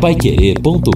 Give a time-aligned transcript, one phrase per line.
[0.00, 0.92] paiquerê.com.br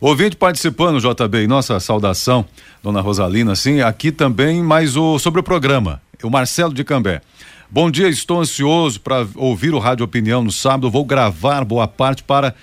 [0.00, 2.46] Ouvinte participando, JB, nossa saudação,
[2.80, 7.20] dona Rosalina, sim, aqui também mais o, sobre o programa, o Marcelo de Cambé.
[7.74, 10.90] Bom dia, estou ansioso para ouvir o Rádio Opinião no sábado.
[10.90, 12.54] Vou gravar boa parte para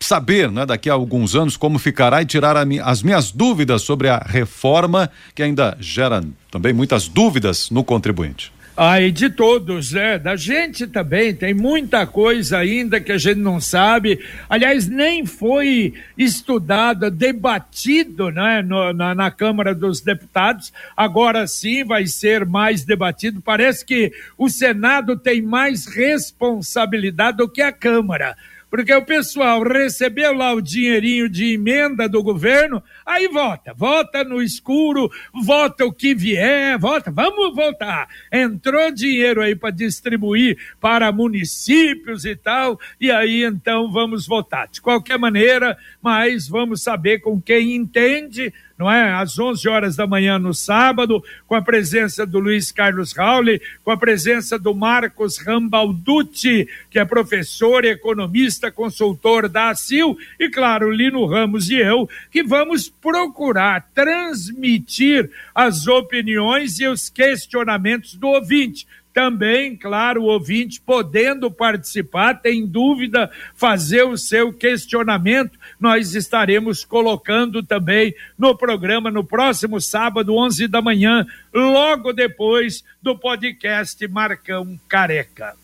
[0.00, 4.18] saber, né, daqui a alguns anos, como ficará e tirar as minhas dúvidas sobre a
[4.18, 8.52] reforma, que ainda gera também muitas dúvidas no contribuinte.
[8.76, 10.18] Aí de todos, né?
[10.18, 14.20] Da gente também, tem muita coisa ainda que a gente não sabe.
[14.50, 18.60] Aliás, nem foi estudado, debatido né?
[18.60, 20.74] No, na, na Câmara dos Deputados.
[20.94, 23.40] Agora sim vai ser mais debatido.
[23.40, 28.36] Parece que o Senado tem mais responsabilidade do que a Câmara
[28.70, 34.42] porque o pessoal recebeu lá o dinheirinho de emenda do governo, aí vota, vota no
[34.42, 35.10] escuro,
[35.44, 38.08] vota o que vier, vota, vamos votar.
[38.32, 44.68] Entrou dinheiro aí para distribuir para municípios e tal, e aí então vamos votar.
[44.68, 49.12] De qualquer maneira, mas vamos saber com quem entende não é?
[49.12, 53.90] Às 11 horas da manhã no sábado, com a presença do Luiz Carlos Rauli, com
[53.90, 61.24] a presença do Marcos Rambalducci, que é professor, economista, consultor da ACIL, e claro, Lino
[61.26, 69.74] Ramos e eu, que vamos procurar transmitir as opiniões e os questionamentos do ouvinte também,
[69.74, 78.14] claro, o ouvinte podendo participar, tem dúvida, fazer o seu questionamento, nós estaremos colocando também
[78.38, 85.54] no programa no próximo sábado, 11 da manhã, logo depois do podcast Marcão Careca.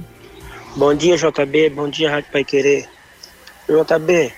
[0.75, 1.69] Bom dia, JB.
[1.69, 2.87] Bom dia, Rádio Pai Querer.
[3.67, 4.31] JB,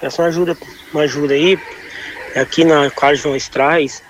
[0.00, 0.56] peço uma ajuda,
[0.92, 1.58] uma ajuda aí.
[2.36, 4.02] Aqui na Carlos João Estrais,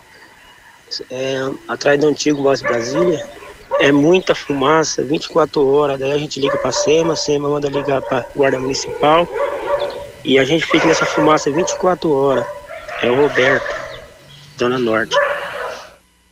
[1.10, 1.36] é,
[1.66, 3.26] atrás do antigo Voz Brasília,
[3.80, 5.98] é muita fumaça, 24 horas.
[5.98, 9.28] Daí a gente liga para a SEMA, a SEMA manda ligar para Guarda Municipal.
[10.24, 12.46] E a gente fica nessa fumaça 24 horas.
[13.02, 13.74] É o Roberto,
[14.58, 15.16] Zona Norte.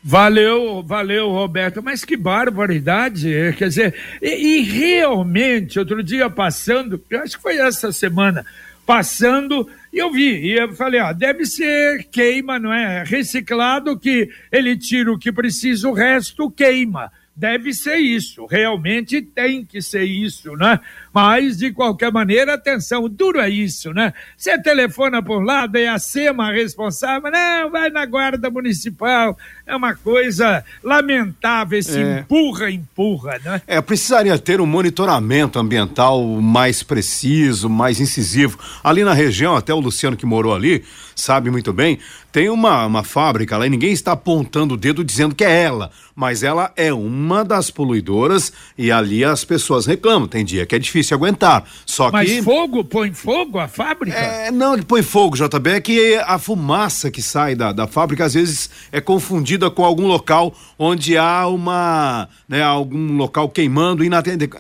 [0.03, 1.83] Valeu, valeu, Roberto.
[1.83, 3.35] Mas que barbaridade.
[3.35, 8.45] É, quer dizer, e, e, realmente, outro dia passando, eu acho que foi essa semana,
[8.85, 13.03] passando, e eu vi, e eu falei, ó, deve ser queima, não é?
[13.03, 17.11] Reciclado que ele tira o que precisa, o resto queima.
[17.35, 20.79] Deve ser isso, realmente tem que ser isso, né?
[21.17, 24.13] Mas, de qualquer maneira, atenção, duro é isso, né?
[24.37, 29.35] Você telefona por lado, é a SEMA responsável, não, vai na guarda municipal,
[29.67, 32.19] é uma coisa lamentável, esse é.
[32.19, 33.63] empurra, empurra, né?
[33.67, 38.59] É, precisaria ter um monitoramento ambiental mais preciso, mais incisivo.
[38.85, 40.85] Ali na região, até o Luciano que morou ali,
[41.15, 41.99] sabe muito bem,
[42.31, 45.91] tem uma, uma fábrica lá e ninguém está apontando o dedo dizendo que é ela,
[46.15, 50.29] mas ela é uma das poluidoras e ali as pessoas reclamam.
[50.29, 51.65] Tem dia que é difícil aguentar.
[51.85, 52.43] Só Mas que.
[52.43, 52.85] fogo?
[52.85, 54.17] Põe fogo a fábrica?
[54.17, 58.25] É, não, ele põe fogo, JB, é que a fumaça que sai da, da fábrica
[58.25, 62.29] às vezes é confundida com algum local onde há uma.
[62.49, 64.03] Né, algum local queimando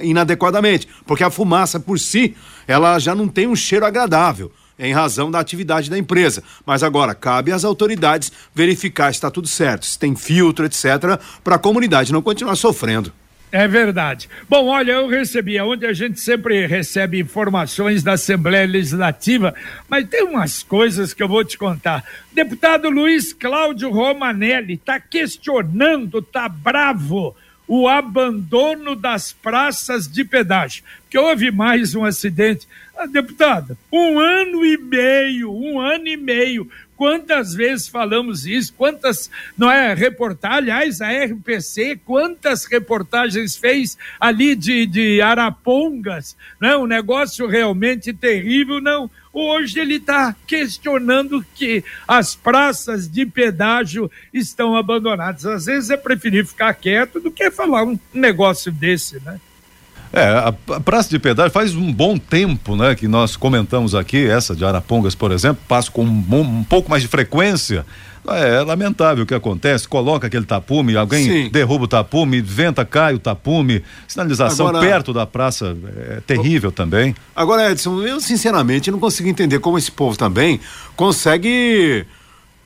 [0.00, 0.88] inadequadamente.
[1.06, 2.34] Porque a fumaça por si,
[2.66, 6.43] ela já não tem um cheiro agradável em razão da atividade da empresa.
[6.64, 11.56] Mas agora cabe às autoridades verificar se está tudo certo, se tem filtro, etc., para
[11.56, 13.12] a comunidade não continuar sofrendo.
[13.52, 14.28] É verdade.
[14.48, 19.55] Bom, olha, eu recebi, onde a gente sempre recebe informações da Assembleia Legislativa,
[19.88, 22.05] mas tem umas coisas que eu vou te contar.
[22.32, 27.36] Deputado Luiz Cláudio Romanelli está questionando, está bravo,
[27.69, 30.84] o abandono das praças de pedágio.
[31.03, 32.67] Porque houve mais um acidente.
[32.98, 38.72] Ah, deputado, um ano e meio, um ano e meio Quantas vezes falamos isso?
[38.72, 46.69] Quantas, não é, reportagens, aliás, a RPC, quantas reportagens fez ali de, de Arapongas, não
[46.69, 46.76] é?
[46.79, 49.10] Um negócio realmente terrível, não.
[49.32, 55.44] Hoje ele está questionando que as praças de pedágio estão abandonadas.
[55.44, 59.38] Às vezes é preferir ficar quieto do que falar um negócio desse, né?
[60.17, 64.27] É, a, a Praça de Pedágio faz um bom tempo, né, que nós comentamos aqui,
[64.27, 67.85] essa de Arapongas, por exemplo, passa com um, um pouco mais de frequência.
[68.27, 71.51] É, é, lamentável o que acontece, coloca aquele tapume, alguém Sim.
[71.51, 75.77] derruba o tapume, venta, cai o tapume, sinalização agora, perto da praça
[76.11, 77.15] é terrível também.
[77.37, 80.58] Agora, Edson, eu sinceramente não consigo entender como esse povo também
[80.96, 82.06] consegue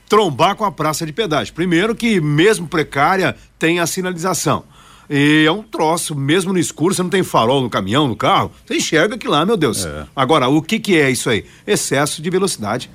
[0.08, 1.52] trombar com a praça de pedágio.
[1.52, 4.62] Primeiro que mesmo precária tem a sinalização.
[5.12, 8.52] E é um troço, mesmo no escuro, você não tem farol no caminhão, no carro,
[8.64, 9.84] você enxerga que lá, meu Deus.
[9.84, 10.06] É.
[10.14, 11.44] Agora, o que que é isso aí?
[11.66, 12.88] Excesso de velocidade.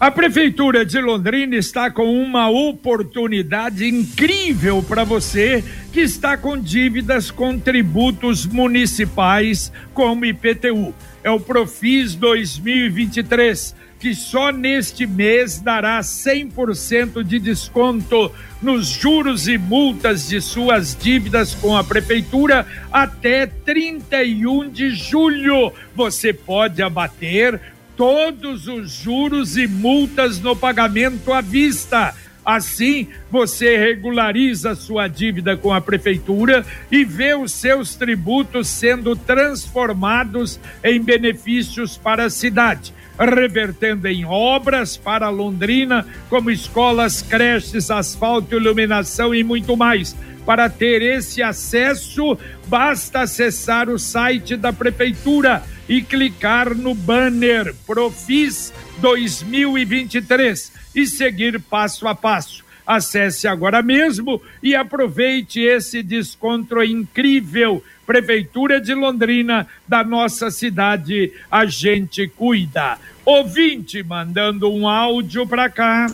[0.00, 7.30] A Prefeitura de Londrina está com uma oportunidade incrível para você que está com dívidas
[7.30, 10.94] com tributos municipais como IPTU.
[11.22, 19.58] é o Profis 2023 que só neste mês dará 100% de desconto nos juros e
[19.58, 25.70] multas de suas dívidas com a prefeitura até 31 de julho.
[25.94, 27.60] Você pode abater
[27.94, 32.14] todos os juros e multas no pagamento à vista.
[32.42, 40.58] Assim, você regulariza sua dívida com a prefeitura e vê os seus tributos sendo transformados
[40.82, 49.34] em benefícios para a cidade revertendo em obras para Londrina, como escolas, creches, asfalto, iluminação
[49.34, 50.16] e muito mais.
[50.46, 52.36] Para ter esse acesso,
[52.66, 62.08] basta acessar o site da Prefeitura e clicar no banner Profis 2023 e seguir passo
[62.08, 62.64] a passo.
[62.86, 67.84] Acesse agora mesmo e aproveite esse desconto incrível.
[68.10, 72.98] Prefeitura de Londrina, da nossa cidade, a gente cuida.
[73.24, 76.12] Ouvinte mandando um áudio para cá.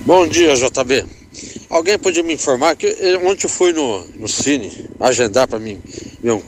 [0.00, 1.04] Bom dia, JB.
[1.70, 2.88] Alguém podia me informar que
[3.22, 5.80] ontem eu fui no, no Cine agendar para mim
[6.20, 6.42] meu,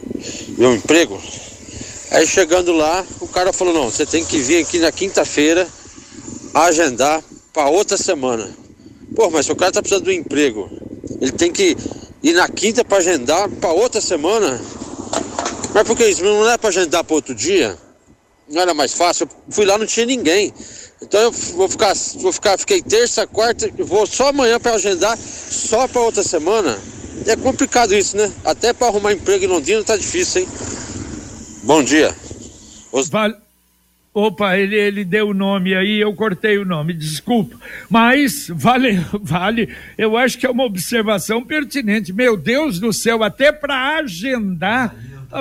[0.59, 1.17] meu emprego.
[2.11, 5.65] Aí chegando lá, o cara falou: não, você tem que vir aqui na quinta-feira
[6.53, 8.51] agendar para outra semana.
[9.15, 10.69] Pô, mas o cara tá precisando um emprego,
[11.21, 11.77] ele tem que
[12.23, 14.61] ir na quinta para agendar para outra semana.
[15.73, 16.25] Mas por que isso?
[16.25, 17.79] Não é para agendar para outro dia?
[18.49, 19.29] Não era mais fácil?
[19.49, 20.53] Eu fui lá, não tinha ninguém.
[21.01, 25.87] Então eu vou ficar, vou ficar, fiquei terça, quarta, vou só amanhã para agendar, só
[25.89, 26.79] para outra semana.
[27.27, 28.31] É complicado isso, né?
[28.45, 30.49] Até para arrumar emprego em Londrina tá difícil, hein?
[31.63, 32.15] Bom dia.
[32.93, 33.09] Os...
[33.09, 33.50] Vale.
[34.13, 37.57] Opa, ele, ele deu o nome aí, eu cortei o nome, desculpa.
[37.89, 42.13] Mas vale, vale, eu acho que é uma observação pertinente.
[42.13, 44.97] Meu Deus do céu, até para agendar,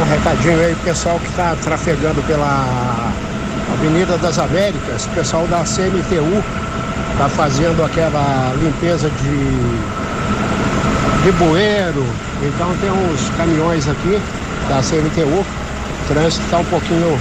[0.00, 3.12] Um recadinho aí, pessoal que está trafegando pela
[3.72, 6.40] Avenida das Américas, pessoal da CMTU
[7.10, 9.38] está fazendo aquela limpeza de,
[11.24, 12.06] de bueiro.
[12.44, 14.20] Então tem uns caminhões aqui
[14.68, 15.40] da CMTU.
[15.40, 15.46] O
[16.06, 17.18] trânsito está um pouquinho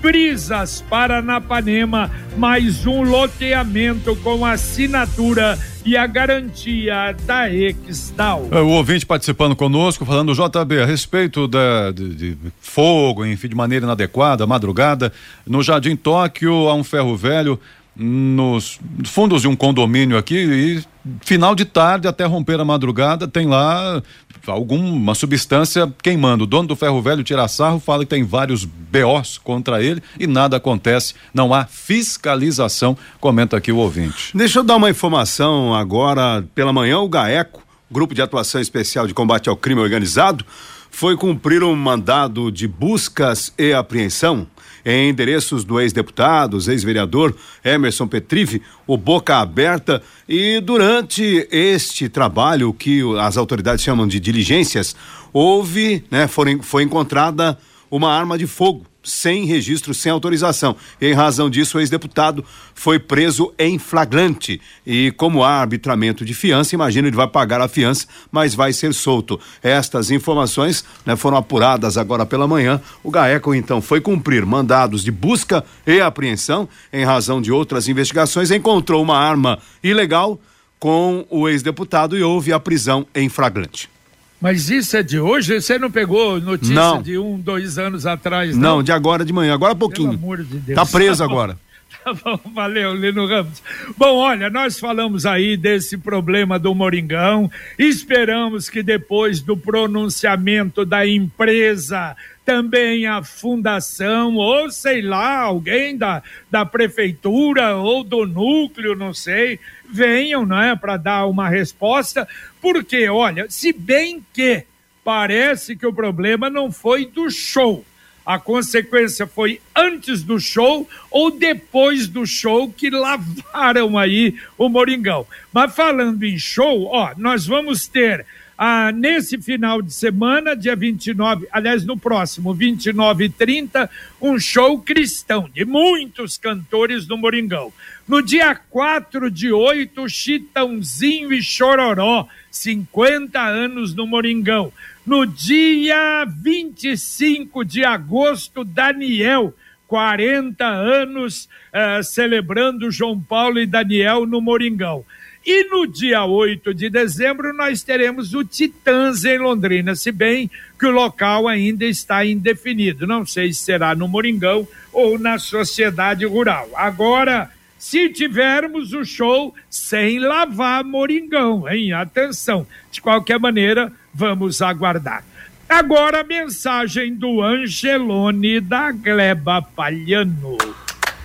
[0.00, 8.48] Brisas Paranapanema, mais um loteamento com assinatura e a garantia da Exdal.
[8.50, 13.54] É, o ouvinte participando conosco, falando JB a respeito da, de, de, fogo, enfim, de
[13.54, 15.12] maneira inadequada, madrugada,
[15.46, 17.60] no Jardim Tóquio há um ferro velho
[17.96, 20.84] nos fundos de um condomínio aqui e
[21.22, 24.02] final de tarde até romper a madrugada tem lá
[24.46, 26.44] alguma substância queimando.
[26.44, 30.26] O dono do ferro velho tira sarro, fala que tem vários BOs contra ele e
[30.26, 34.36] nada acontece, não há fiscalização, comenta aqui o ouvinte.
[34.36, 39.14] Deixa eu dar uma informação agora pela manhã, o GAECO, Grupo de Atuação Especial de
[39.14, 40.44] Combate ao Crime Organizado,
[40.90, 44.46] foi cumprir um mandado de buscas e apreensão
[44.84, 53.02] em endereços do ex-deputado, ex-vereador Emerson Petrive, o Boca Aberta, e durante este trabalho, que
[53.18, 54.94] as autoridades chamam de diligências,
[55.32, 57.58] houve, né, foi, foi encontrada
[57.90, 60.76] uma arma de fogo sem registro, sem autorização.
[61.00, 62.44] Em razão disso, o ex-deputado
[62.74, 64.60] foi preso em flagrante.
[64.86, 68.92] E como há arbitramento de fiança, imagino ele vai pagar a fiança, mas vai ser
[68.94, 69.38] solto.
[69.62, 72.80] Estas informações né, foram apuradas agora pela manhã.
[73.02, 78.50] O GAECO, então, foi cumprir mandados de busca e apreensão em razão de outras investigações,
[78.50, 80.40] encontrou uma arma ilegal
[80.78, 83.93] com o ex-deputado e houve a prisão em flagrante.
[84.40, 85.60] Mas isso é de hoje?
[85.60, 87.00] Você não pegou notícia não.
[87.02, 88.76] de um, dois anos atrás, não?
[88.76, 90.10] Não, de agora de manhã, agora há pouquinho.
[90.10, 90.76] Pelo amor de Deus.
[90.76, 91.58] Tá preso tá agora.
[92.04, 93.62] Tá bom, valeu, Lino Ramos.
[93.96, 97.50] Bom, olha, nós falamos aí desse problema do Moringão.
[97.78, 106.22] Esperamos que depois do pronunciamento da empresa também a fundação, ou sei lá, alguém da,
[106.50, 112.28] da prefeitura ou do núcleo, não sei, venham, né, para dar uma resposta,
[112.60, 114.64] porque, olha, se bem que
[115.02, 117.82] parece que o problema não foi do show,
[118.24, 125.26] a consequência foi antes do show ou depois do show que lavaram aí o Moringão.
[125.52, 128.24] Mas falando em show, ó, nós vamos ter
[128.56, 134.78] ah, nesse final de semana, dia 29, aliás, no próximo, 29 e 30, um show
[134.78, 137.72] cristão de muitos cantores do Moringão.
[138.06, 144.72] No dia 4 de 8, Chitãozinho e Chororó, 50 anos no Moringão.
[145.06, 149.54] No dia 25 de agosto, Daniel,
[149.86, 155.04] 40 anos, uh, celebrando João Paulo e Daniel no Moringão.
[155.46, 160.86] E no dia 8 de dezembro nós teremos o Titãs em Londrina, se bem que
[160.86, 163.06] o local ainda está indefinido.
[163.06, 166.70] Não sei se será no Moringão ou na Sociedade Rural.
[166.74, 167.50] Agora,
[167.84, 171.92] se tivermos o show sem lavar Moringão, hein?
[171.92, 172.66] Atenção.
[172.90, 175.22] De qualquer maneira, vamos aguardar.
[175.68, 180.56] Agora a mensagem do Angelone da Gleba Palhano.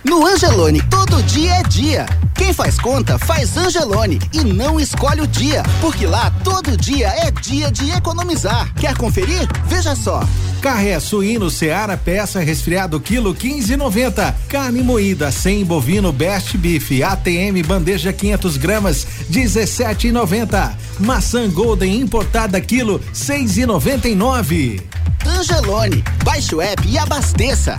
[0.02, 2.06] No Angelone, todo dia é dia.
[2.34, 7.30] Quem faz conta faz Angelone e não escolhe o dia, porque lá todo dia é
[7.30, 8.72] dia de economizar.
[8.76, 9.46] Quer conferir?
[9.66, 10.26] Veja só.
[10.62, 14.34] Carré suíno Seara peça resfriado quilo 15,90.
[14.48, 20.72] Carne moída sem bovino Best Beef ATM bandeja 500 gramas 17,90.
[20.98, 24.82] Maçã Golden importada quilo 6,99.
[25.26, 27.76] Angelone, baixe o app e abasteça.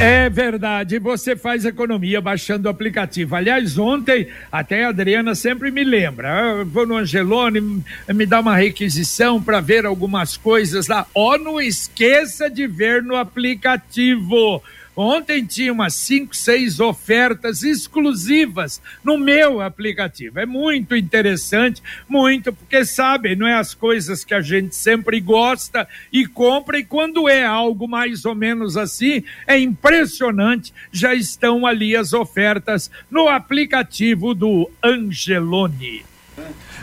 [0.00, 3.36] É verdade, você faz economia baixando o aplicativo.
[3.36, 6.28] Aliás, ontem até a Adriana sempre me lembra.
[6.28, 11.06] Eu ah, vou no Angelone, me dá uma requisição para ver algumas coisas lá.
[11.14, 14.62] Ó, oh, não esqueça de ver no aplicativo
[14.96, 20.38] Ontem tinha umas cinco, seis ofertas exclusivas no meu aplicativo.
[20.38, 25.88] É muito interessante, muito, porque sabe, não é as coisas que a gente sempre gosta
[26.12, 31.96] e compra, e quando é algo mais ou menos assim, é impressionante, já estão ali
[31.96, 36.04] as ofertas no aplicativo do Angelone.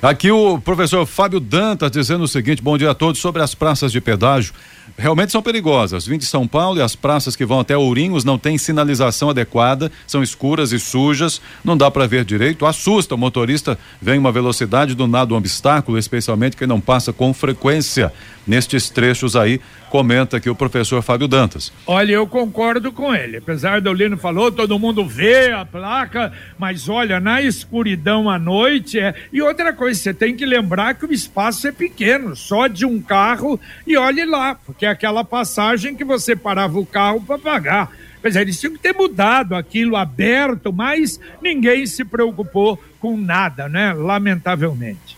[0.01, 3.21] Aqui o professor Fábio Dantas dizendo o seguinte: bom dia a todos.
[3.21, 4.53] Sobre as praças de pedágio,
[4.97, 6.05] realmente são perigosas.
[6.05, 9.91] Vim de São Paulo e as praças que vão até Ourinhos não têm sinalização adequada,
[10.07, 13.15] são escuras e sujas, não dá para ver direito, assusta.
[13.15, 18.11] O motorista vem uma velocidade do nada um obstáculo, especialmente quem não passa com frequência
[18.45, 21.71] nestes trechos aí, comenta aqui o professor Fábio Dantas.
[21.85, 23.37] Olha, eu concordo com ele.
[23.37, 28.99] Apesar do Lino falou, todo mundo vê a placa, mas olha, na escuridão à noite
[28.99, 29.13] é.
[29.31, 33.59] E outra você tem que lembrar que o espaço é pequeno, só de um carro,
[33.85, 37.91] e olhe lá, porque é aquela passagem que você parava o carro para pagar.
[38.21, 43.67] Pois é, eles tinham que ter mudado aquilo aberto, mas ninguém se preocupou com nada,
[43.67, 43.93] né?
[43.93, 45.17] Lamentavelmente.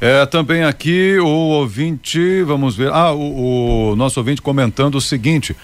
[0.00, 5.56] É, também aqui o ouvinte, vamos ver, ah, o, o nosso ouvinte comentando o seguinte,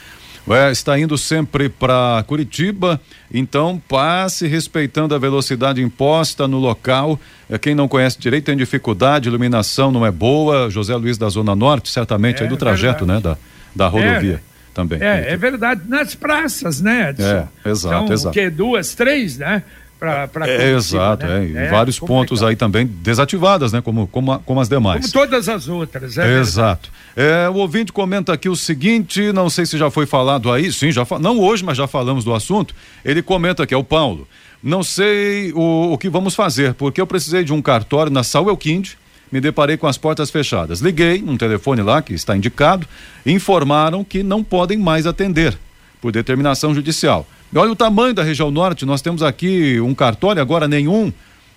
[0.55, 3.01] é, está indo sempre para Curitiba,
[3.33, 7.19] então passe respeitando a velocidade imposta no local.
[7.49, 10.71] É, quem não conhece direito tem dificuldade, iluminação não é boa.
[10.71, 13.37] José Luiz da Zona Norte, certamente, é, aí do trajeto, né, da,
[13.75, 14.43] da rodovia.
[14.45, 15.03] É, também.
[15.03, 17.49] É, é verdade, nas praças, né, Edson?
[17.65, 18.29] É, exato, então, exato.
[18.29, 19.63] O que, duas, três, né?
[19.99, 21.51] Para é, Exato, né?
[21.55, 22.21] é, é, vários complicado.
[22.21, 23.81] pontos aí também desativadas, né?
[23.81, 25.01] Como, como, como as demais.
[25.01, 26.91] Como todas as outras, é Exato.
[27.17, 30.93] É, o ouvinte comenta aqui o seguinte, não sei se já foi falado aí, sim,
[30.93, 32.75] já não hoje, mas já falamos do assunto.
[33.05, 34.29] Ele comenta aqui, é o Paulo.
[34.63, 38.51] Não sei o, o que vamos fazer, porque eu precisei de um cartório na Saúl
[38.51, 38.97] Elquinde,
[39.31, 40.81] me deparei com as portas fechadas.
[40.81, 42.87] Liguei um telefone lá que está indicado,
[43.27, 45.57] informaram que não podem mais atender
[46.01, 47.27] por determinação judicial.
[47.53, 51.13] E olha o tamanho da região norte, nós temos aqui um cartório, agora nenhum.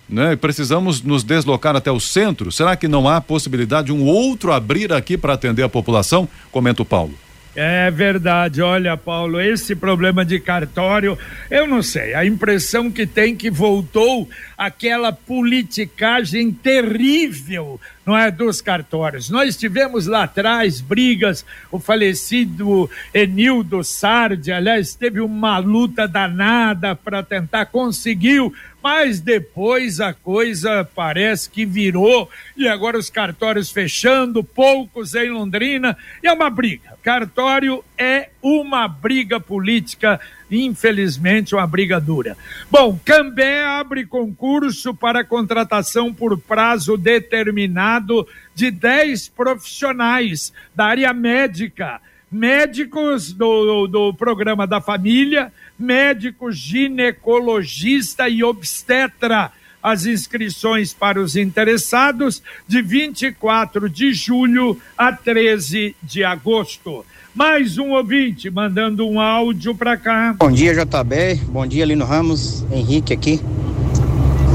[0.08, 0.36] Né?
[0.36, 2.52] Precisamos nos deslocar até o centro.
[2.52, 6.28] Será que não há possibilidade de um outro abrir aqui para atender a população?
[6.52, 7.14] Comenta o Paulo.
[7.54, 11.18] É verdade, olha, Paulo, esse problema de cartório,
[11.50, 17.78] eu não sei, a impressão que tem que voltou aquela politicagem terrível,
[18.12, 19.30] não é, dos cartórios.
[19.30, 27.24] Nós tivemos lá atrás brigas, o falecido Enildo Sardi, aliás, teve uma luta danada para
[27.24, 35.14] tentar, conseguiu mas depois a coisa parece que virou e agora os cartórios fechando, poucos
[35.14, 36.98] em Londrina, e é uma briga.
[37.04, 42.38] Cartório é uma briga política, infelizmente, uma briga dura.
[42.70, 52.02] Bom, Cambé abre concurso para contratação por prazo determinado de 10 profissionais da área médica
[52.32, 59.52] médicos do, do programa da família, médico ginecologista e obstetra.
[59.84, 67.04] As inscrições para os interessados de 24 de julho a 13 de agosto.
[67.34, 70.36] Mais um ouvinte mandando um áudio para cá.
[70.38, 71.40] Bom dia, JB.
[71.48, 72.66] Bom dia, Lino Ramos.
[72.70, 73.40] Henrique aqui.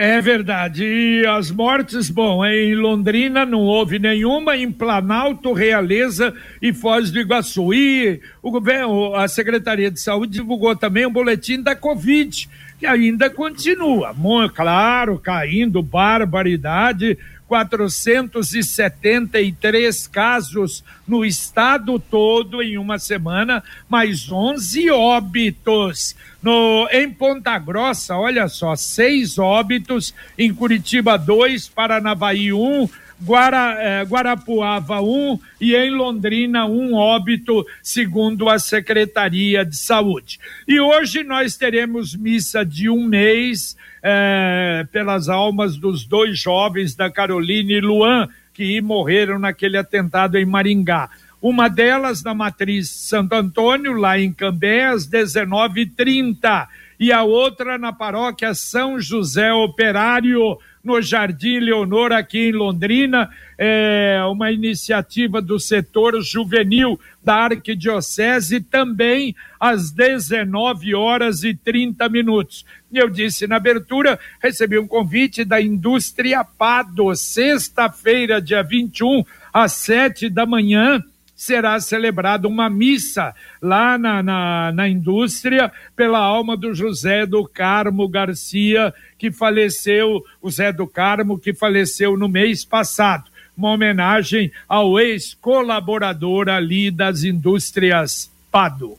[0.00, 0.84] É verdade.
[0.84, 7.18] E as mortes, bom, em Londrina não houve nenhuma, em Planalto, Realeza e Foz do
[7.18, 7.74] Iguaçu.
[7.74, 13.28] E o governo, a Secretaria de Saúde divulgou também um boletim da Covid, que ainda
[13.28, 14.14] continua.
[14.54, 26.14] Claro, caindo barbaridade 473 casos no estado todo em uma semana, mais 11 óbitos.
[26.42, 32.86] No, em Ponta Grossa, olha só, seis óbitos, em Curitiba, dois, Paranavaí, um,
[33.22, 40.38] Guara, eh, Guarapuava, um, e em Londrina, um óbito, segundo a Secretaria de Saúde.
[40.66, 47.10] E hoje nós teremos missa de um mês eh, pelas almas dos dois jovens, da
[47.10, 51.10] Carolina e Luan, que morreram naquele atentado em Maringá.
[51.40, 56.66] Uma delas na matriz Santo Antônio, lá em Cambé, às 19h30.
[56.98, 64.20] E a outra na paróquia São José Operário, no Jardim Leonor, aqui em Londrina, é
[64.30, 72.64] uma iniciativa do setor juvenil da Arquidiocese, também às 19 horas e 30 minutos.
[72.92, 80.30] Eu disse na abertura, recebi um convite da Indústria Pado, sexta-feira, dia 21, às 7
[80.30, 81.02] da manhã
[81.38, 88.08] será celebrada uma missa lá na, na, na, indústria pela alma do José do Carmo
[88.08, 93.30] Garcia, que faleceu, o Zé do Carmo, que faleceu no mês passado.
[93.56, 98.98] Uma homenagem ao ex-colaborador ali das indústrias Pado.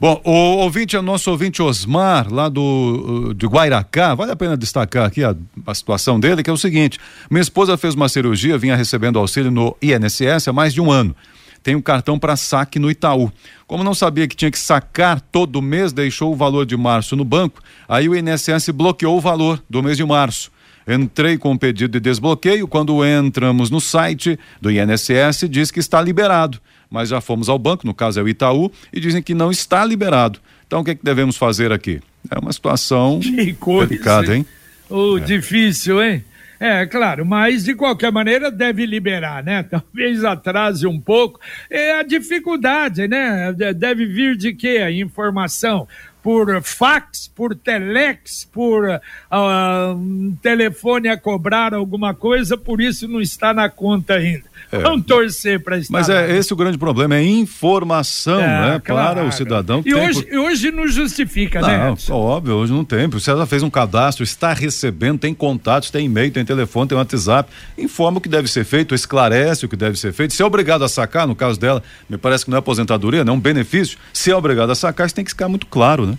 [0.00, 4.14] Bom, o ouvinte é o nosso ouvinte Osmar, lá do de Guairacá.
[4.14, 5.34] Vale a pena destacar aqui a,
[5.66, 6.98] a, situação dele, que é o seguinte:
[7.30, 11.14] minha esposa fez uma cirurgia, vinha recebendo auxílio no INSS há mais de um ano
[11.62, 13.30] tem um cartão para saque no Itaú.
[13.66, 17.24] Como não sabia que tinha que sacar todo mês, deixou o valor de março no
[17.24, 20.50] banco, aí o INSS bloqueou o valor do mês de março.
[20.88, 22.66] Entrei com o pedido de desbloqueio.
[22.66, 26.58] Quando entramos no site do INSS, diz que está liberado.
[26.90, 29.84] Mas já fomos ao banco, no caso é o Itaú, e dizem que não está
[29.84, 30.40] liberado.
[30.66, 32.00] Então o que, é que devemos fazer aqui?
[32.30, 34.46] É uma situação delicada, hein?
[34.88, 35.20] Oh, é.
[35.20, 36.24] Difícil, hein?
[36.60, 39.62] É, claro, mas de qualquer maneira deve liberar, né?
[39.70, 41.40] Talvez atrase um pouco.
[41.70, 43.52] É a dificuldade, né?
[43.76, 44.78] Deve vir de quê?
[44.78, 45.86] A informação
[46.22, 53.54] por fax, por telex, por uh, telefone a cobrar alguma coisa, por isso não está
[53.54, 54.44] na conta ainda.
[54.70, 54.78] É.
[54.80, 55.92] Vamos torcer para estar.
[55.92, 58.82] Mas é esse o grande problema, é informação, é, né?
[58.84, 59.20] Claro.
[59.20, 59.82] Para o cidadão.
[59.84, 60.38] E hoje, por...
[60.38, 61.96] hoje não justifica, não, né?
[62.08, 63.06] Não, óbvio, hoje não tem.
[63.06, 67.50] O César fez um cadastro, está recebendo, tem contatos, tem e-mail, tem telefone, tem WhatsApp.
[67.76, 70.34] Informa o que deve ser feito, esclarece o que deve ser feito.
[70.34, 73.34] Se é obrigado a sacar, no caso dela, me parece que não é aposentadoria, não
[73.34, 73.98] é um benefício.
[74.12, 76.18] Se é obrigado a sacar, isso tem que ficar muito claro, né?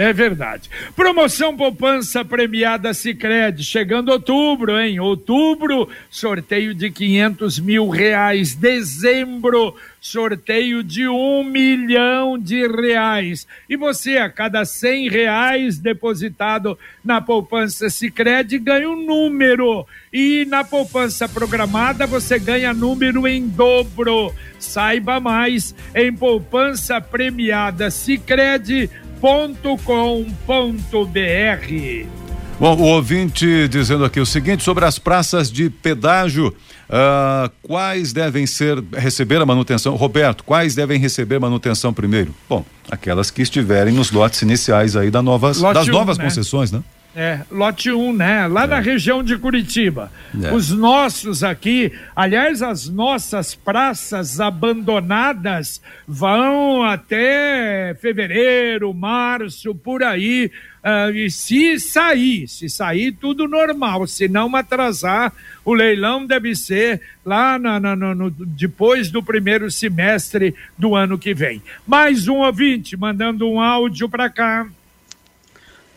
[0.00, 0.70] É verdade.
[0.96, 4.98] Promoção poupança premiada Sicredi chegando outubro, hein?
[4.98, 8.54] Outubro, sorteio de quinhentos mil reais.
[8.54, 13.46] Dezembro, sorteio de um milhão de reais.
[13.68, 19.86] E você, a cada cem reais depositado na poupança Sicredi ganha um número.
[20.10, 24.34] E na poupança programada você ganha número em dobro.
[24.58, 32.06] Saiba mais em poupança premiada Sicredi www.radiocultura.com.br.
[32.58, 38.46] Bom, o ouvinte dizendo aqui o seguinte sobre as praças de pedágio, uh, quais devem
[38.46, 39.96] ser receber a manutenção?
[39.96, 42.34] Roberto, quais devem receber manutenção primeiro?
[42.48, 46.24] Bom, aquelas que estiverem nos lotes iniciais aí da novas, das um, novas né?
[46.24, 46.82] concessões, né?
[47.14, 48.46] É, lote 1, um, né?
[48.46, 48.66] Lá é.
[48.68, 50.12] na região de Curitiba.
[50.40, 50.52] É.
[50.52, 60.52] Os nossos aqui, aliás, as nossas praças abandonadas vão até fevereiro, março, por aí.
[60.82, 64.06] Uh, e se sair, se sair, tudo normal.
[64.06, 65.32] Se não atrasar,
[65.64, 71.34] o leilão deve ser lá na, na, no, depois do primeiro semestre do ano que
[71.34, 71.60] vem.
[71.86, 74.66] Mais um ouvinte mandando um áudio para cá.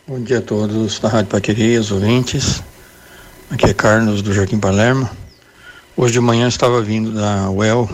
[0.06, 2.62] Bom dia a todos da Rádio Paqueri, os ouvintes.
[3.50, 5.08] Aqui é Carlos do Jardim Palermo.
[5.96, 7.88] Hoje de manhã estava vindo da UEL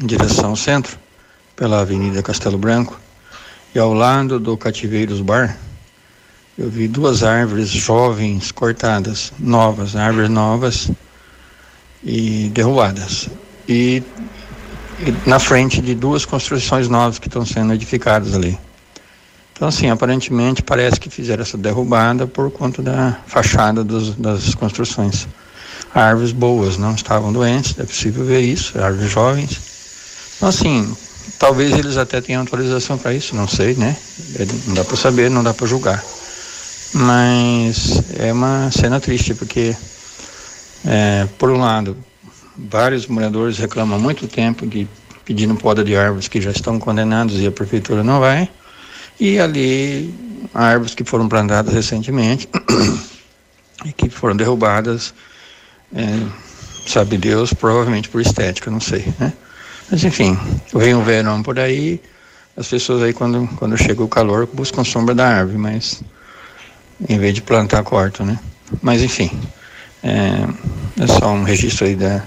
[0.00, 0.96] em direção ao centro,
[1.56, 3.00] pela Avenida Castelo Branco,
[3.74, 5.58] e ao lado do Cativeiros Bar,
[6.56, 10.88] eu vi duas árvores jovens cortadas, novas, árvores novas
[12.04, 13.28] e derrubadas.
[13.68, 14.04] E,
[15.00, 18.56] e na frente de duas construções novas que estão sendo edificadas ali.
[19.58, 25.26] Então, assim, aparentemente parece que fizeram essa derrubada por conta da fachada dos, das construções.
[25.92, 29.58] árvores boas, não estavam doentes, é possível ver isso, árvores jovens.
[30.36, 30.96] Então, assim,
[31.40, 33.96] talvez eles até tenham autorização para isso, não sei, né?
[34.36, 36.04] É, não dá para saber, não dá para julgar.
[36.94, 39.76] Mas é uma cena triste, porque,
[40.86, 41.96] é, por um lado,
[42.56, 44.86] vários moradores reclamam há muito tempo de
[45.24, 48.48] pedindo poda de árvores que já estão condenados e a prefeitura não vai.
[49.20, 50.14] E ali,
[50.54, 52.48] árvores que foram plantadas recentemente
[53.84, 55.12] e que foram derrubadas,
[55.94, 56.04] é,
[56.86, 59.32] sabe Deus, provavelmente por estética, não sei, né?
[59.90, 60.38] Mas enfim,
[60.74, 62.00] vem o verão por aí,
[62.56, 66.02] as pessoas aí quando, quando chega o calor buscam sombra da árvore, mas
[67.08, 68.38] em vez de plantar, cortam, né?
[68.82, 69.30] Mas enfim,
[70.02, 72.22] é, é só um registro aí da,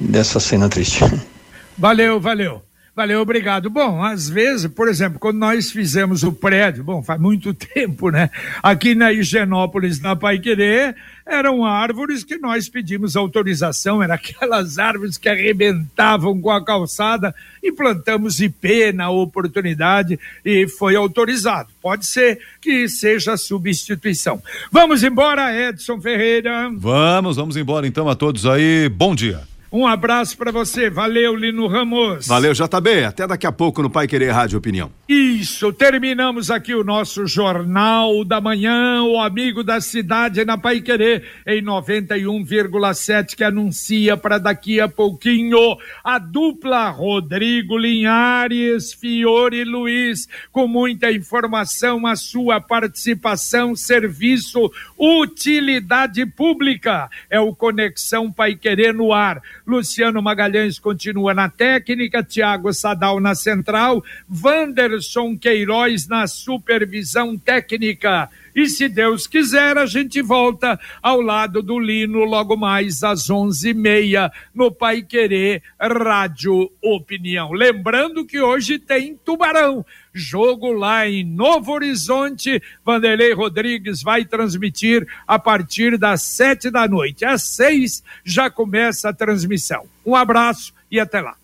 [0.00, 1.00] dessa cena triste.
[1.78, 2.62] Valeu, valeu.
[3.00, 3.70] Valeu, obrigado.
[3.70, 8.28] Bom, às vezes, por exemplo, quando nós fizemos o prédio, bom, faz muito tempo, né?
[8.62, 15.30] Aqui na Higienópolis, na Paiquerê, eram árvores que nós pedimos autorização, eram aquelas árvores que
[15.30, 21.70] arrebentavam com a calçada e plantamos IP na oportunidade e foi autorizado.
[21.80, 24.42] Pode ser que seja substituição.
[24.70, 26.70] Vamos embora, Edson Ferreira.
[26.74, 28.90] Vamos, vamos embora então a todos aí.
[28.90, 29.49] Bom dia.
[29.72, 30.90] Um abraço para você.
[30.90, 32.26] Valeu, Lino Ramos.
[32.26, 33.04] Valeu, JB.
[33.04, 34.90] Até daqui a pouco no Pai Querer Rádio Opinião.
[35.08, 41.24] Isso, terminamos aqui o nosso Jornal da Manhã, o amigo da cidade na Pai Querer,
[41.46, 50.66] em 91,7, que anuncia para daqui a pouquinho a dupla Rodrigo Linhares, Fiore Luiz, com
[50.66, 57.08] muita informação, a sua participação, serviço, utilidade pública.
[57.28, 59.40] É o Conexão Pai Querer no ar.
[59.70, 68.28] Luciano Magalhães continua na técnica, Tiago Sadal na central, Wanderson Queiroz na supervisão técnica.
[68.54, 73.70] E se Deus quiser, a gente volta ao lado do Lino logo mais às onze
[73.70, 77.52] e meia no Pai Querer Rádio Opinião.
[77.52, 82.62] Lembrando que hoje tem Tubarão, jogo lá em Novo Horizonte.
[82.84, 87.24] Vanderlei Rodrigues vai transmitir a partir das sete da noite.
[87.24, 89.84] Às seis já começa a transmissão.
[90.04, 91.36] Um abraço e até lá.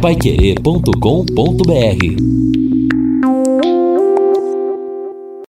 [0.00, 2.67] Paiquerê.com.br